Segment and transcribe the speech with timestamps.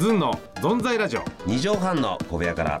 [0.00, 1.24] ズンのゾンザイラジオ。
[1.44, 2.80] 二畳半の小部屋から。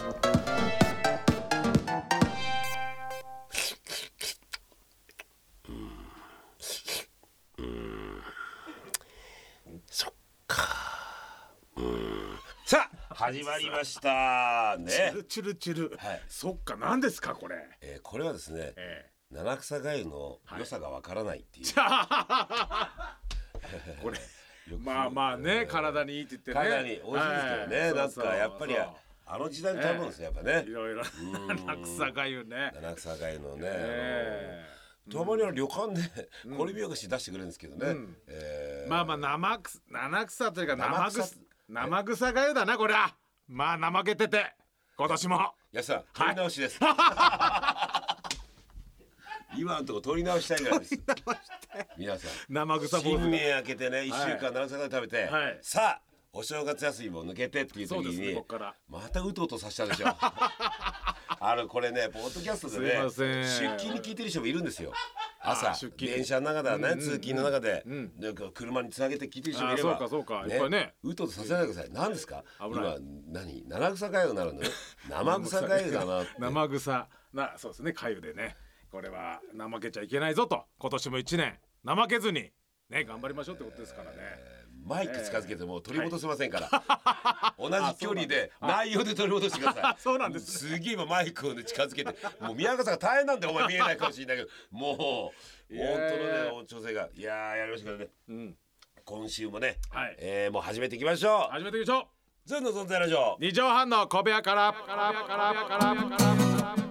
[12.64, 14.78] さあ始まりました。
[14.78, 16.22] チねルチルチル、はい。
[16.26, 17.56] そっか何ですかこれ。
[17.82, 21.72] えーこれはですねえ七草がゆの良さがわからないっていう、え
[24.02, 24.18] これ
[24.78, 26.54] まあまあね体にいいって言ってね。
[26.54, 27.94] 体に美味しいですけどね、はい。
[27.94, 28.76] なんかやっぱり
[29.26, 30.64] あの時代に食べ物ですねやっぱね。
[30.66, 31.02] いろいろ
[31.66, 32.72] 七草がゆね。
[32.74, 33.68] 七草がゆのね、
[35.10, 37.94] たまには旅館でこれ見よがし出してくれるんですけどね、
[38.88, 41.22] まあまあ生草七草というか生生草。
[41.22, 41.36] 草
[41.68, 43.14] 生草がゆだなこりゃ。
[43.48, 44.54] まあ怠けてて。
[44.96, 45.52] 今年も。
[45.72, 46.80] 安さん取り直しです、
[49.56, 50.98] 今のところ取り直したいぐらいです
[51.98, 52.30] 皆さん。
[52.48, 55.58] 生草坊新主年明けてね一週間七草がゆ食べて、はい。
[55.62, 56.02] さあ
[56.32, 58.74] お正月休みも抜けてっていう時にこっから。
[58.88, 60.06] またうとうとさせたでしょ。
[61.42, 63.10] あのこれねポッドキャストでね出
[63.78, 64.92] 勤に聞いてる人もいるんですよ。
[65.42, 68.12] 朝電車の中ではね、通勤の中で、ん。
[68.18, 70.54] なんか車につなげて聞いてる人もいればあそうかそうか。
[70.54, 70.94] いっぱいね。
[71.02, 71.90] うとうとさせないでください。
[71.92, 72.44] 何ですか？
[72.60, 72.96] 今
[73.28, 73.64] 何？
[73.66, 74.60] 七草がゆならぬ
[75.08, 77.08] 生草がゆだな 生草。
[77.32, 77.92] なそうですね。
[77.94, 78.54] かゆでね。
[78.90, 80.66] これは怠けちゃいけないぞと。
[80.78, 82.50] 今年も一年怠けずに
[82.88, 84.16] ね頑張りましょうってことですからね、
[84.84, 89.96] マイク近づけても取り戻せませんから、 同じ距離で内容で取り戻してください。
[90.00, 90.58] そうなんです。
[90.58, 95.32] すげえ今マイクをね近づけて もう宮川さんが大変なんでお前見えないかもしれないけども
[95.70, 95.96] う本
[96.48, 98.08] 当のね調整がいやーやりましたからね。
[98.28, 98.56] うん。
[99.04, 100.16] 今週もね、はい。
[100.18, 101.52] えーもう始めていきましょう。
[101.52, 102.48] 始めていきましょう。
[102.48, 103.36] ズンの存在ラジオ。
[103.40, 106.89] 二畳半の小部屋からからからからから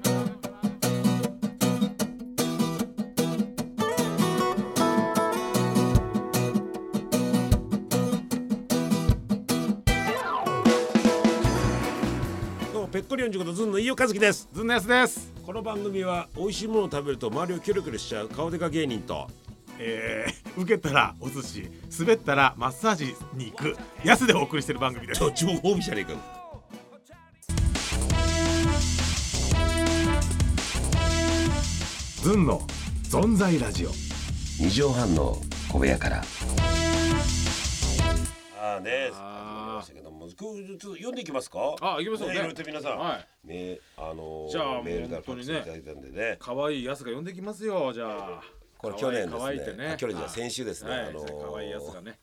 [13.10, 14.48] どうもペッコリ45度ズンの飯尾和樹です。
[14.54, 15.34] ずんのやすです。
[15.44, 19.28] この番組は美味しいものを食べると周りをキョロキョロしちゃう顔でか芸人と。
[19.80, 23.76] えー、受けたらお寿司滑ったらマッサージに行く。
[24.04, 25.22] やすでお送りしてる番組です。
[25.34, 26.14] 情報見じゃねえか
[32.22, 32.62] ずんの
[33.04, 33.90] 存在ラジオ。
[34.60, 35.38] 二畳半の
[35.72, 36.24] 小部屋から。
[38.62, 39.12] ああね
[39.80, 41.76] ましたけどもちょっと読んでいきますか。
[41.82, 42.36] あ行きましょうね。
[42.36, 43.48] いろいろと皆さん、はい。
[43.48, 45.58] ねあのーじゃあメールから本当にね。
[45.60, 46.38] いただいたんでね。
[46.40, 48.06] 可愛いやすが呼んできますよじゃ
[48.40, 48.42] あ。
[48.78, 49.96] これ去年ですね。
[49.98, 50.92] 去年じゃ先週ですね。
[50.92, 52.20] はいあのー可愛いやつがね。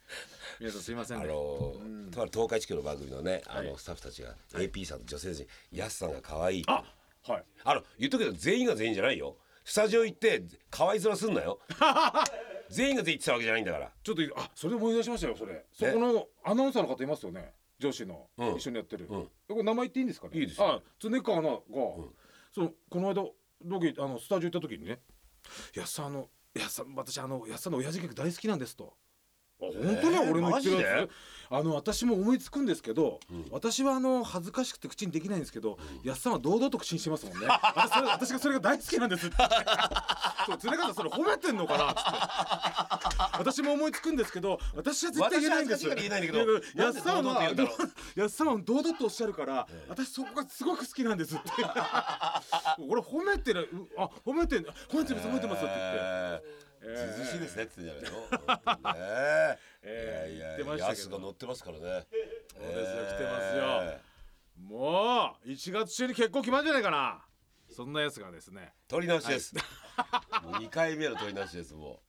[0.60, 3.78] 皆さんすいませんあねのーとある東海地区の番組のねあの、はい。
[3.78, 6.82] スタッフたちが AP さんと女性陣やすさんが可愛いあ
[7.26, 7.44] はい。
[7.64, 9.36] あの言っとくけど全員が全員じゃないよ。
[9.64, 11.58] スタジオ行って可愛い面すんなよ
[12.70, 13.92] 全員が全員言ってたわけじゃないんだから。
[14.02, 15.64] ちょっとあそれで思い出しましたよそれ。
[15.72, 18.56] そこのアナウンサーの方いますよね女子の、うん。
[18.56, 19.22] 一緒にやってる、うん。
[19.24, 20.38] これ名前言っていいんですかね？
[20.38, 20.66] いいですよ。
[20.66, 21.58] あ常川アナが、
[22.54, 23.24] そうこの間
[23.64, 25.00] ロケあのスタジオ行った時にね
[25.74, 28.94] 「やっさんあのやっさん私あのやっさんの親父ギャグ大好きなんです」と。
[29.60, 31.10] あ本当に俺の言ってるやつ
[31.48, 37.46] あの私も思いつくんですけど、私はあの恥ずかしくて口にできないんですけど、やっさんは堂々と口にしてますもんね。
[37.62, 39.36] 私それ私がそれが大好きなんですって。
[40.46, 43.36] そう常川さんそれ褒めてんのかなっつって。
[43.38, 45.86] 私も思いつくんですけど私は絶対言えないんです。
[45.86, 46.44] 私は恥ずかしいから言えないんだけ
[46.76, 47.42] どやっさんは
[48.16, 51.50] やっさんは堂々とおっしゃるから、私そこがすごく好きなんですって。
[52.88, 55.98] 俺褒めてるうあ褒めてる褒めてます褒めてますって言って。
[55.98, 57.14] えーえー。
[57.16, 58.92] ずうずうしいですねって言ってんじゃないの？
[59.82, 60.36] えー。
[60.36, 60.88] いやいや言ってましたけど。
[60.88, 61.82] ヤスが乗ってますからね。
[61.82, 62.06] そうですよ
[62.58, 64.00] えー来てますよ。
[64.58, 67.22] もう1月中に結婚決まるんじゃないかな。
[67.70, 68.72] そんなやつがですね。
[68.88, 69.54] 取り直しです、
[70.42, 72.00] もう2回目の取り直しですも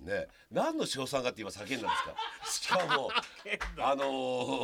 [0.00, 0.04] う。
[0.04, 0.26] ね。
[0.50, 2.16] 何の賞賛がって今叫んだんですか。
[2.50, 3.10] しかも
[3.78, 4.04] あの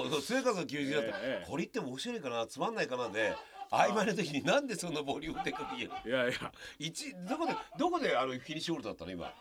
[0.07, 1.47] ー、生活の休日だと、ええ。
[1.47, 3.37] これ言っても面白いかなつまんないかなで
[3.71, 6.53] 合間の時になんでそんなボリュームでかく言えるいやいや。
[6.79, 9.11] 一どこでどこであのフィニッシュホールドだったの？
[9.13, 9.33] 今。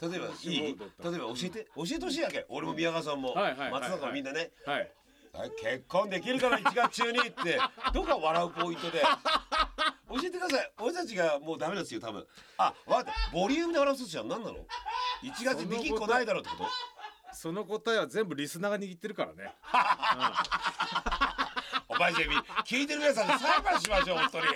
[0.00, 0.60] 例えばいい？
[0.60, 2.46] 例えば教えて教えてほしいわけ。
[2.48, 4.50] 俺も宮川さんも、松坂もみんなね。
[4.64, 4.90] はい。
[5.32, 5.50] はい。
[5.60, 7.58] 結婚できるから1月中にって。
[7.92, 9.00] どこが笑うポイントで？
[9.00, 10.72] 教えてください。
[10.80, 12.26] 俺たちがもうダメですよ多分。
[12.58, 13.12] あ分かった。
[13.32, 14.56] ボリュームで笑う寿司は何なの
[15.22, 16.70] ？1月できっこないだろうってこと？
[17.32, 19.52] その答えは全部リスナーが握ってるからね
[22.00, 24.46] お前ジェミ聞いてる皆さんで裁判しましょう本当に。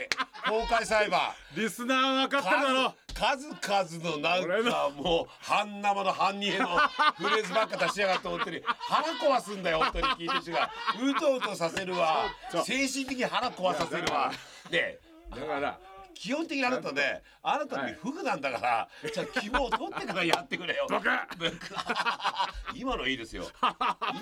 [0.62, 1.20] 公開裁判。
[1.54, 2.94] リスナーは分かっだろ。
[3.12, 6.68] 数数々のなん俺かもう半生の半煮えの
[7.16, 8.62] フレーズばっか出しやがって本当に。
[8.64, 10.70] 腹壊すんだよ本当に聞いてる人が。
[11.02, 12.24] うとうとさせるわ。
[12.64, 14.32] 精神的に腹壊させるわ。
[14.70, 14.98] で
[15.30, 15.78] だから
[16.14, 20.86] 基本的にあなたねあなたにフグなんだから、じゃあ肝を取ってからやってくれよ。
[22.74, 23.44] 今のいいですよ。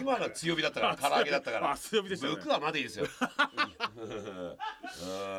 [0.00, 1.70] 今のは強火だったから 唐揚げだったから。
[1.72, 2.34] あ強火でしたね。
[2.52, 3.06] はまだいいですよ。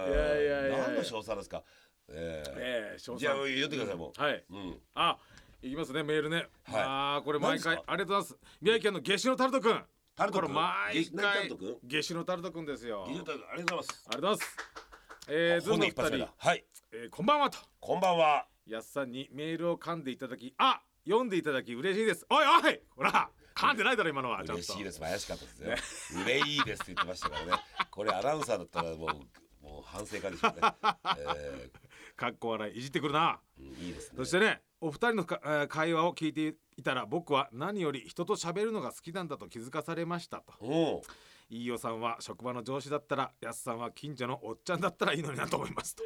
[0.08, 1.64] いやいやいや何の賞賛ですか？
[2.10, 4.44] ええええ翔さんじゃあ言ってくださいもう、はい。
[4.50, 4.82] うん。
[4.96, 5.18] あ
[5.62, 6.82] いきますねメールね、はい。
[6.82, 8.38] ああこれ毎回ありがとうございます。
[8.62, 9.86] 宮城県の夏至のタルトくん。
[10.16, 11.50] タルト君これ毎回
[11.88, 12.66] 夏至のタルトくん？
[12.66, 13.06] ですよ。
[13.08, 14.06] ありがとうございます。
[14.06, 14.83] がとうございます
[15.28, 16.28] えー、ズン本の二人。
[16.38, 16.66] はい。
[16.92, 17.58] えー、こんばんはと。
[17.80, 18.46] こんばんは。
[18.68, 22.26] やっさんにメールを噛んでいただきあ読んでいただき嬉しいです。
[22.30, 24.42] おいおいほら噛んでないだろ今のは。
[24.42, 25.00] 嬉しいです。
[25.00, 26.24] 怪しかったですね。
[26.26, 27.64] 嬉しいですって言ってましたからね。
[27.90, 30.68] これアナウンサーだったらもうもう反省会でしょうね、
[31.38, 31.70] え
[32.18, 33.40] かっこ笑いいじってくるな。
[33.58, 34.18] ーうんいいですね。
[34.18, 40.54] そしてねお二人のか、えー会話を聞いていたら僕は何より人と喋るのが好きなんだと気づかされましたと。
[40.60, 41.02] うん
[41.50, 46.04] 飯尾さんは職場の上司だったらやすさんは近所のおっちゃんだったらいいのになと思いますと。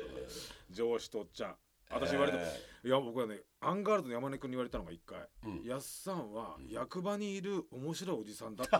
[0.69, 1.55] 上司とおっちゃん。
[1.89, 5.63] 私言われた、えいや僕はねアンガールズの山根君に言われたのが一回、うん。
[5.63, 8.75] やすさんは役場にいる面白いおじさんだって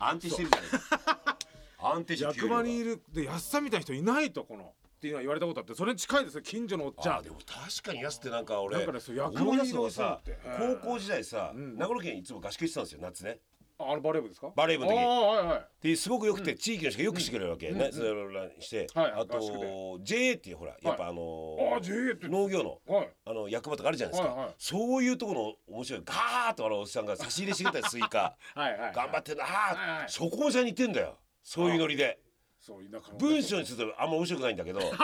[0.00, 0.70] 安定してるじゃない。
[0.70, 1.38] ですか
[1.78, 4.74] 安定してる役場にいるでやすさんみたいな人いないとこの。
[4.96, 7.16] っていうのは言われたことあってそれに近いですよ近所のおっちゃん。
[7.18, 10.38] あでも確かに安ってなんか俺なんかねそう役場に思いるおっさんって。
[10.82, 11.76] 高校時代さ、ん。
[11.76, 13.38] 長野県いつも合宿してたんですよ夏ね
[13.78, 14.52] ああのバレー部ですか？
[14.56, 14.98] バレー部の時。
[14.98, 15.88] ああはいはい。
[15.88, 22.28] ですごくよくて、地域の人がよくしてくれるわけ、ねそれをして、はいあと JA っていうほらやっぱあのーああ JA って。
[22.28, 23.10] 農業のはい。
[23.26, 24.54] あの役場とかあるじゃないですか、はいはい。
[24.58, 28.36] そういうところの面白いガーッと笑うおっさんが差し入れしてくれたりスイカ。
[28.54, 30.08] はいはい頑張ってんなあはいー、はい。
[30.08, 31.18] そこもじゃ似てんだよ。
[31.42, 32.18] そういうノリで
[32.66, 34.96] そう田舎の文章にするとあんま面白くないんだけど見た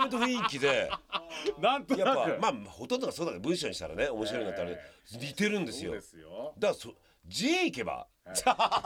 [0.00, 0.88] 目と雰囲気で
[1.60, 2.08] なんとなく。
[2.30, 4.78] やっぱまあほとんどがそうだけど文章にしたらね面白いなってあれ
[5.18, 5.90] 似てるんですよ。
[5.90, 6.54] そうですよ。
[6.58, 6.94] だからそ
[7.26, 8.82] J 行けば、 したら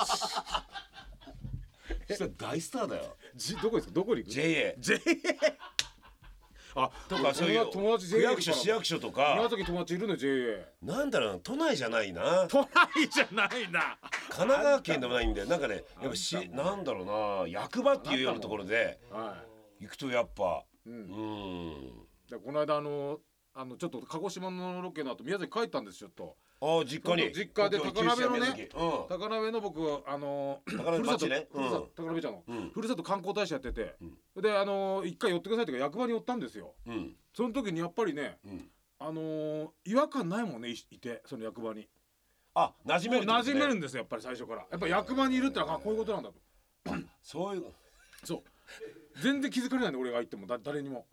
[2.38, 3.16] 大スターだよ。
[3.34, 3.94] じどこですか？
[3.94, 5.00] どこに行く？JA J
[6.80, 9.34] あとかそういう友達区役所市役所とか。
[9.36, 12.46] 宮崎友達いるの JA なんだろうな都内じゃないな。
[12.48, 13.98] 都内じゃないな。
[14.28, 17.48] 神奈川県でもないんでなんかねやっぱしなんだろうな。
[17.48, 19.42] 役場っていうようなところでは
[19.80, 21.70] 行くとやっぱい、う、うん。
[21.70, 23.18] んでこの間あの
[23.60, 27.32] あのちょっと鹿児島のロケの後宮崎帰ったんですよちょっああ実家に。
[27.34, 31.26] 実家で高鍋のね高鍋の僕あのふるさと
[31.96, 32.70] 高鍋ちゃんの、うん。
[32.72, 33.96] ふるさと観光大使やってて、
[34.40, 36.74] であの一回寄ってくださいとか役場に寄ったんですよ。
[37.34, 38.70] その時にやっぱりねうん。
[39.00, 41.88] あのー違和感ないもんねいいてその役場に。
[42.54, 44.66] あ馴染める馴染めるんですよやっぱり最初から。
[44.70, 46.36] やっぱ役場にいるってのはあこういうことなんだと。
[47.22, 47.64] そういう。
[48.22, 48.42] そう。
[49.20, 51.06] 全然気づかれないんで俺が言ってもだ誰にも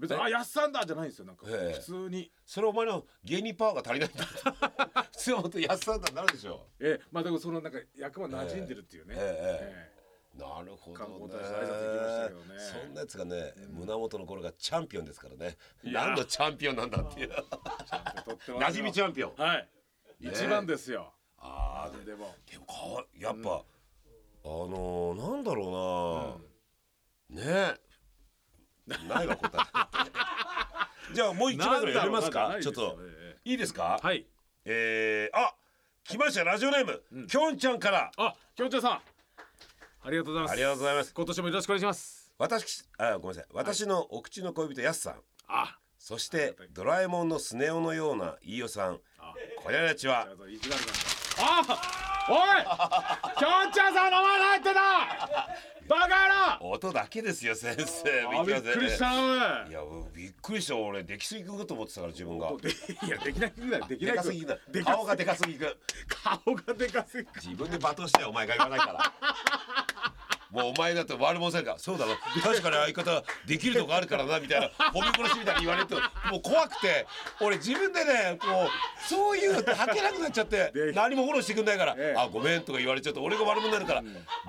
[0.00, 0.22] 別にえ？
[0.22, 1.46] あやっさんだじゃないんですよなんか。
[1.46, 1.78] ええ。
[1.78, 2.32] 普通に。
[2.46, 4.24] それお前の芸人パワーが足りないんだ
[5.12, 6.66] 普通は本当安さんだになるでしょ。
[6.80, 9.96] ええまあでもそのなんか役場馴染んでるっていうね、ええ。
[9.96, 10.00] え
[10.38, 11.04] なるほどね。
[11.06, 12.60] 観光大使挨拶行きましたけどね。
[12.60, 15.56] そんなやつがね、胸元の頃がチャンピオンですからね。
[15.82, 16.06] いや。
[16.06, 17.30] 何のチャンピオンなんだっていう。
[17.32, 17.54] えとって
[18.32, 18.58] ますよ。
[18.58, 19.34] 馴染みチャンピオン。
[19.36, 19.68] はい。
[20.20, 20.30] ね。
[20.30, 21.12] 一番ですよ。
[21.38, 22.34] ああでも。
[22.50, 23.64] でもかわやっぱ、
[24.44, 26.40] あのー、なんだろ
[27.30, 27.74] うな、ね。
[27.76, 27.90] え
[29.08, 29.49] ないわ答え
[31.20, 32.56] じゃあもう一枚ぐらい読めますか？
[32.62, 32.98] ちょっと。
[33.44, 34.24] いいですか、はい。
[34.64, 35.54] えー、あ
[36.02, 36.44] 来ました。
[36.44, 38.10] ラジオネーム、きょんちゃんから。
[38.16, 38.92] あきょんちゃんさん。
[38.92, 39.00] あ
[40.10, 40.52] りがとうございます。
[40.52, 41.12] ありがとうございます。
[41.12, 42.32] 今年もよろしくお願いします。
[42.38, 43.44] 私あごめんなさい。
[43.52, 45.16] 私のお口の恋人やすさん。
[45.46, 45.76] あ。
[45.98, 48.98] そしてドラえもんのスネ夫のような飯尾さん。
[49.18, 49.34] あ。
[49.62, 50.26] これらちは。
[50.26, 50.26] あ
[52.30, 52.64] おい
[53.36, 54.80] きょんちゃんさん名前入ってた。
[55.86, 56.19] バカ野
[56.62, 58.10] 音だけですよ先生。
[58.44, 59.12] びっくりした
[59.66, 59.70] い。
[59.70, 59.80] いや
[60.14, 61.02] びっくりした俺。
[61.02, 62.52] 出来すぎくと思ってたから自分が。
[62.60, 62.68] で
[63.06, 64.18] いやできないんだよできない。
[64.22, 65.72] すぎだ顔がでかすぎくん
[66.44, 69.12] 顔がでかすぎ自分で罵倒してよお前が言わないから。
[70.50, 71.72] もうお前だと悪者せるか。
[71.72, 72.16] らそうだろ。
[72.42, 75.96] 確かに相方できるとこあるからなみたいな褒め殺しみたいに言われると
[76.30, 77.06] もう怖くて。
[77.40, 81.94] 俺自分でねこうそういうのって吐けなくなっちゃってで何もフォローしてくんないから。
[81.96, 82.20] ええ。
[82.20, 84.02] あごめんとか言われちゃうと俺が悪者になるから。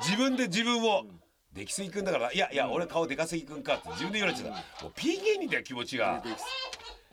[0.04, 1.06] 自分で自分を
[1.54, 4.84] できすぎくんだからいやいや俺顔でかすぎくんかって自分で言われちゃった。
[4.84, 6.24] もうピン芸人だよ気持ちが。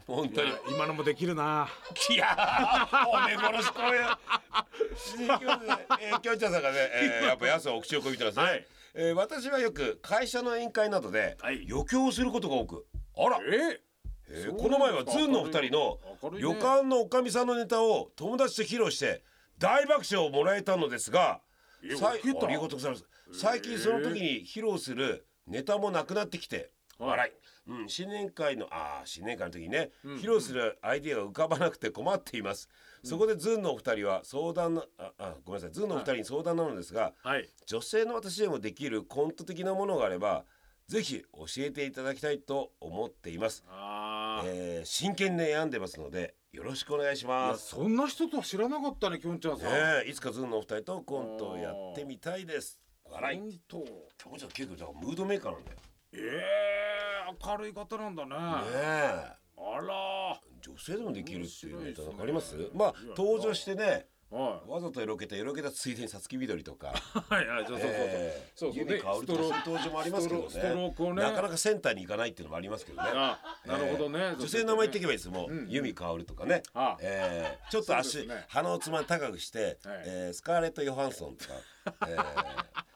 [0.06, 0.52] 本当に。
[0.70, 1.68] 今のもできるな。
[2.10, 3.98] いやー褒め殺しこれ
[6.00, 8.66] えー、きょんちゃんさんがね、えー、 やっぱやすはお口をこびてますね、はい。
[8.94, 11.66] えー私はよく会社の宴会などではい。
[11.70, 12.86] 余興をすることが多く。
[13.16, 13.80] あら、え
[14.30, 15.98] えーこの前はズンのお二人の
[16.38, 19.22] 旅館のおかみさんのネタを友達と披露して
[19.56, 21.40] 大爆笑をもらえたのですが
[21.82, 23.04] えさい受けたありがとうございます。
[23.32, 27.10] 最近その時に披露するネタもなくなってきてはい。
[27.10, 27.32] 笑
[27.68, 32.68] い、うん、新年会のあー新年会の時にね、披露するアイディアが浮かばなくて困っています、
[33.04, 35.72] そこでズンのお二人は相談のああごめんなさい。
[35.72, 37.48] ズンのお二人に相談なのですが、はい。
[37.66, 40.44] 女性の私でもできるコント的なものがあれば
[40.88, 43.62] ぜひ教えていただきたいと思っています、
[44.46, 47.74] えー真剣に悩んでますのでよろしくお願いしいます。
[47.76, 52.80] やそんな人とは知らなかったねきょんちゃんさん、ねえいつかズンのお二人とコントをやってみたいです。
[53.04, 53.60] 笑い。
[53.68, 53.84] と
[54.16, 55.82] きょんちゃん結構じゃあムードメーカーなんだよね
[56.14, 56.18] え
[57.30, 58.34] え明るい方なんだね。
[58.72, 59.48] え。
[59.58, 63.98] あら女性でもできるっていうネタなんかあ面りますまあ登場してねは
[64.30, 66.88] わざとエロけたエロけたついでにさつき緑とか。
[66.88, 70.46] いはいはいそうそうそうそう、えーそうそうとかそういう登場もありますけどね。
[70.50, 71.22] ストロークをね。
[71.22, 73.08] なかなかセンターに行かないっていうのもありますけどね。
[73.12, 75.68] あなるほどね、えー女性の名前言っていけばいいですもう、うん。
[75.70, 76.62] 由美香るとかね。
[76.74, 78.44] あ、えーちょっと足、ね。
[78.48, 79.76] 鼻をつまんで高くして、はい。
[80.06, 81.54] えースカーレット・ヨハンソンとか、
[82.08, 82.24] えー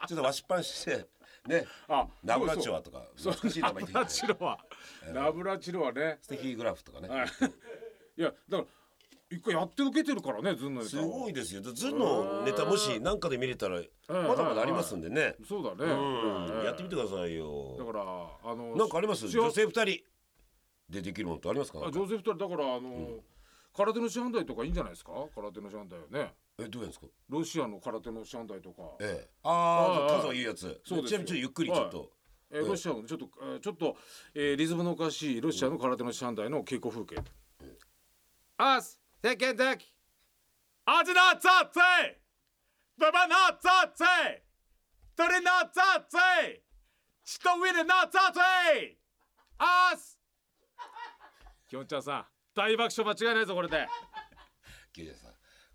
[0.09, 1.07] ちょっとわしっぱんして
[1.47, 1.65] ね。
[1.89, 4.59] あナブラチョアとかそう難しい名前ナブラチロワ、
[5.12, 6.19] ナブラチロワね。
[6.21, 7.29] ステフィーグラフとかね、はい。
[8.19, 8.65] いやだから
[9.33, 11.62] 一回やって受けてるからねずんのネタすごいですよ。
[11.62, 18.03] ズンのネタもし何かで見れたらまだまだありますんでね、そうだね、うん、やってみてくくださいだよから
[18.53, 19.29] あのなんかあります？
[19.29, 19.85] 女性二人
[20.91, 21.79] でできるものってありますか？
[21.87, 22.35] あ女性二人。
[22.35, 23.21] だからあの、
[23.75, 25.12] 空手の師範代とかいいんじゃないですか？
[25.35, 26.35] 空手の師範代はね。
[26.59, 27.07] えどうやるんですか？
[27.31, 29.07] ロシアの空手の師範代とか、ええ。
[29.07, 30.81] はいはいああ数はいいやつ。
[30.85, 31.19] そうですよ。
[31.19, 32.11] ちなみにちょっとゆっくりちょっと、
[32.51, 33.97] えーロシアのちょっと、えーちょっと、
[34.35, 37.17] えーリズムのおかしいロシアの空手の師範代の稽古風景。
[38.59, 39.87] アス、テケンテキ、
[40.85, 41.83] アジナツァツェ、
[42.99, 44.07] ドバナツァツェ、
[45.14, 46.21] トリナツァツェ、
[47.23, 48.43] チトウィルナツァツェ、
[49.59, 50.19] アス。
[51.69, 53.87] きょんちゃんさん、大爆笑間違いないぞこれで。
[54.93, 55.29] キュウジャさ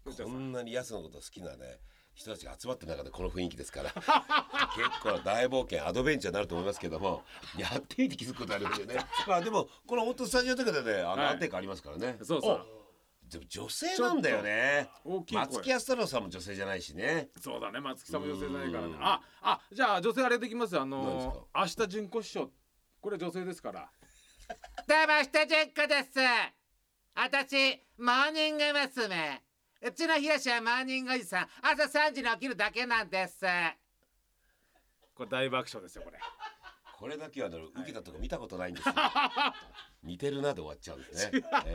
[0.04, 1.80] キュウジャさんんこんなにヤスのこと好きなね
[2.16, 3.94] 人たちが集まってる中でこの雰囲気ですから
[4.76, 7.24] 結構な大冒険アドベンチャーになると思いますけども
[7.58, 8.98] やってみて気づくことありますよね。
[9.26, 11.34] まあでもこのオートスタジオとかでねあのはい。
[11.36, 12.87] 安定感ありますからね、そうそう。
[13.30, 14.90] でも女性なんだよね。
[15.04, 15.46] 大きい声。
[15.46, 17.30] 松木安太郎さんも女性じゃないしね。
[17.42, 18.94] そうだね松木さんも女性じゃないからね。
[18.94, 20.82] うんああじゃあ女性あれできますよ。
[20.82, 22.50] あの明日純子師匠
[23.02, 23.90] これ女性ですから。
[24.88, 26.20] どうも、下純子です。
[27.16, 29.44] 私、モーニング娘。
[29.82, 31.48] うちのひろしはモーニングおじさん。
[31.62, 33.46] 朝3時に起きるだけなんです。
[35.14, 36.20] これ大爆笑ですよこれ。
[36.98, 38.96] これだけはね受けたとこ見たことないんですよ。
[40.02, 41.74] 似てるなで終わっちゃうんですね、え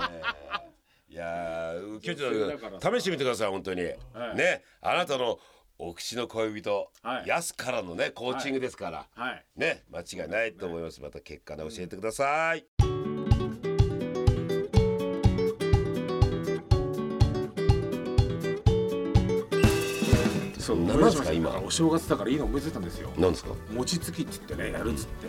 [0.68, 0.81] え
[1.12, 2.80] いやーキュウジ女性だからさ。
[2.80, 3.88] さん試してみてください本当に、は
[4.32, 4.36] い。
[4.36, 5.38] ねあなたの
[5.78, 7.28] お口の恋人、はい。
[7.28, 9.44] ヤスからのねコーチングですから、はい。
[9.54, 11.02] ね間違いないと思います。
[11.02, 12.64] また結果で教えてください、
[20.58, 23.10] そうなんですか今お正月だからいいの思いついたんですよ。
[23.18, 23.50] なんですか？
[23.70, 25.28] 餅つきって言ってねやるっつって、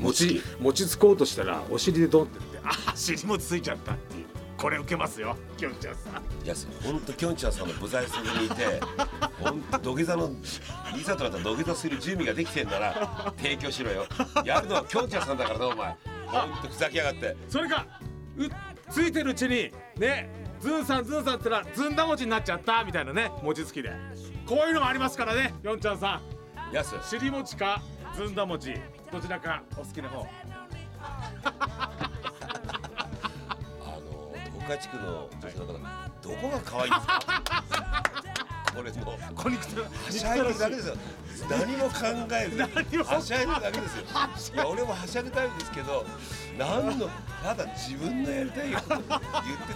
[0.00, 3.94] 餅餅餅つこうとしたらお尻でドンって言ってあ尻餅ついちゃった。
[3.94, 4.19] っていう
[4.60, 6.22] これ受けますよきょんちゃんさん。
[6.44, 8.80] ヤス本当きょんちゃんさんの部材すぎにいて
[9.40, 10.30] 本当土下座の
[10.94, 14.06] いざとなったら土下座する準備ができてんなら提供しろよ。
[14.44, 15.96] やるのはきょんちゃんさんだからなお前。
[16.26, 17.36] 本当ふざけやがって。
[17.48, 17.86] それか
[18.36, 18.48] う
[18.90, 20.28] ついてるうちにね
[20.60, 23.90] ズンさんズンさんって言ったらずんだ餅になっちゃったみたいなね餅つきで。
[24.46, 26.20] こういうのもありますからねきょんちゃんさ
[26.70, 26.74] ん。
[26.74, 27.80] ヤス尻餅か
[28.14, 28.74] ずんだ餅
[29.10, 30.26] どちらかお好きな方。
[31.42, 31.89] あ
[34.70, 35.72] の東海地区の女性の方
[36.22, 37.20] どこが可愛いんですか？
[38.70, 39.82] これもうこんにちは。
[39.84, 40.96] はしゃいでるだけですよ。
[41.50, 41.94] 何も考
[42.30, 43.02] えず。
[43.02, 44.04] はしゃいでるだけですよ。
[44.54, 46.06] いや俺もはしゃぎたいんですけど
[46.56, 47.10] 何の
[47.42, 49.00] ただ自分のやりたいこと言っ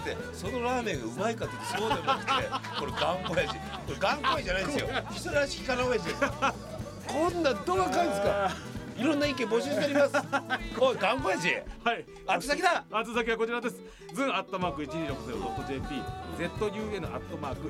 [0.05, 2.31] ててそのラーメンがうまいかってそうでもなくて
[2.79, 3.55] これ頑固やし。
[3.55, 4.87] これ頑固やじゃないんですよ。
[5.13, 8.51] 人らしきかな親父ですこんなんどうがかんですか？
[8.97, 10.13] いろんな意見募集しております。
[10.77, 11.47] こう頑固やし。
[11.83, 12.05] はい。
[12.27, 12.83] あつ先だ。
[12.91, 13.81] あつ先はこちらです。
[14.13, 16.03] ズンアットマーク 1260.jp
[16.37, 17.67] ZUN アットマーク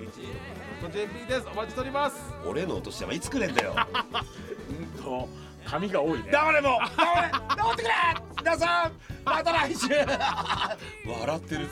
[0.91, 1.47] 1260.jp です。
[1.51, 2.17] お待ちしております。
[2.45, 3.75] 俺のお年玉いつくれんだよ。
[4.69, 5.27] うんと
[5.65, 6.29] 髪が多いね。
[6.31, 6.79] 黙れもう。
[6.95, 7.31] 黙れ。
[7.31, 7.93] 黙ってくれ。
[8.39, 8.91] 皆さん
[9.25, 9.87] また来週。
[9.89, 11.67] 笑ってる